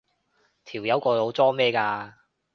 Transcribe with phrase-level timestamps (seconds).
[0.65, 2.13] 條友個腦裝咩㗎？